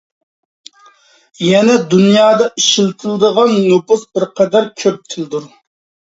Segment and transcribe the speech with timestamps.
[1.47, 5.49] يەنە دۇنيادا ئىشلىتىدىغان نوپۇس بىرقەدەر كۆپ تىلدۇر.